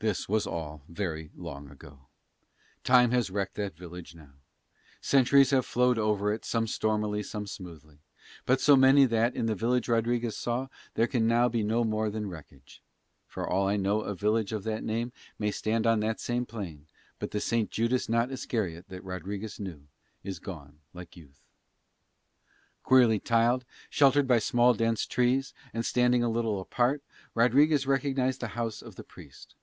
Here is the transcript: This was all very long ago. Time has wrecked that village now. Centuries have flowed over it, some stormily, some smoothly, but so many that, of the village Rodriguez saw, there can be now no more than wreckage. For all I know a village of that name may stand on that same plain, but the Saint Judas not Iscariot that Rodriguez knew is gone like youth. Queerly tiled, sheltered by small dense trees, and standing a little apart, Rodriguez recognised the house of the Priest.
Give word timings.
This 0.00 0.28
was 0.28 0.44
all 0.44 0.82
very 0.88 1.30
long 1.36 1.70
ago. 1.70 2.08
Time 2.82 3.12
has 3.12 3.30
wrecked 3.30 3.54
that 3.54 3.76
village 3.76 4.12
now. 4.16 4.32
Centuries 5.00 5.50
have 5.50 5.64
flowed 5.64 5.98
over 6.00 6.32
it, 6.34 6.44
some 6.44 6.66
stormily, 6.66 7.22
some 7.22 7.46
smoothly, 7.46 7.98
but 8.44 8.60
so 8.60 8.74
many 8.74 9.04
that, 9.04 9.36
of 9.36 9.46
the 9.46 9.54
village 9.54 9.86
Rodriguez 9.88 10.36
saw, 10.36 10.66
there 10.94 11.06
can 11.06 11.28
be 11.52 11.62
now 11.62 11.62
no 11.74 11.84
more 11.84 12.10
than 12.10 12.28
wreckage. 12.28 12.82
For 13.28 13.48
all 13.48 13.68
I 13.68 13.76
know 13.76 14.00
a 14.00 14.16
village 14.16 14.50
of 14.52 14.64
that 14.64 14.82
name 14.82 15.12
may 15.38 15.52
stand 15.52 15.86
on 15.86 16.00
that 16.00 16.18
same 16.18 16.44
plain, 16.44 16.88
but 17.20 17.30
the 17.30 17.40
Saint 17.40 17.70
Judas 17.70 18.08
not 18.08 18.32
Iscariot 18.32 18.88
that 18.88 19.04
Rodriguez 19.04 19.60
knew 19.60 19.86
is 20.24 20.40
gone 20.40 20.80
like 20.92 21.16
youth. 21.16 21.40
Queerly 22.82 23.20
tiled, 23.20 23.64
sheltered 23.90 24.26
by 24.26 24.40
small 24.40 24.74
dense 24.74 25.06
trees, 25.06 25.54
and 25.72 25.86
standing 25.86 26.24
a 26.24 26.28
little 26.28 26.60
apart, 26.60 27.00
Rodriguez 27.32 27.86
recognised 27.86 28.40
the 28.40 28.48
house 28.48 28.82
of 28.82 28.96
the 28.96 29.04
Priest. 29.04 29.54